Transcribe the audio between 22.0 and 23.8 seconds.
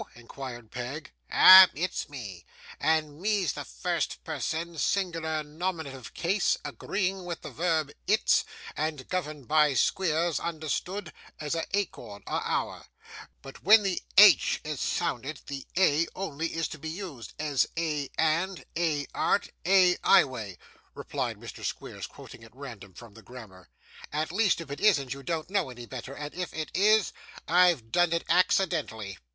quoting at random from the grammar.